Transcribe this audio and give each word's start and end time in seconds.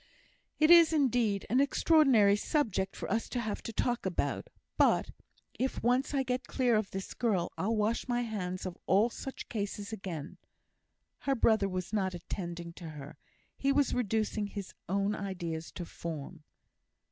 "It 0.57 0.71
is, 0.71 0.93
indeed, 0.93 1.45
an 1.47 1.59
extraordinary 1.59 2.35
subject 2.35 2.95
for 2.95 3.07
us 3.11 3.29
to 3.29 3.39
have 3.39 3.61
to 3.61 3.71
talk 3.71 4.03
about; 4.03 4.49
but 4.75 5.11
if 5.59 5.83
once 5.83 6.11
I 6.15 6.23
get 6.23 6.47
clear 6.47 6.75
of 6.75 6.89
this 6.89 7.13
girl, 7.13 7.51
I'll 7.55 7.75
wash 7.75 8.07
my 8.07 8.21
hands 8.21 8.65
of 8.65 8.79
all 8.87 9.11
such 9.11 9.47
cases 9.47 9.93
again." 9.93 10.39
Her 11.19 11.35
brother 11.35 11.69
was 11.69 11.93
not 11.93 12.15
attending 12.15 12.73
to 12.81 12.89
her; 12.89 13.19
he 13.55 13.71
was 13.71 13.93
reducing 13.93 14.47
his 14.47 14.73
own 14.89 15.13
ideas 15.13 15.71
to 15.73 15.85
form. 15.85 16.43